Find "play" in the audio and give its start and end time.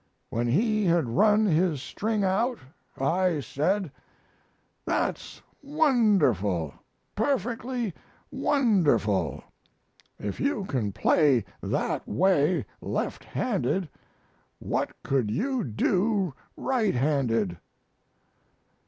10.91-11.45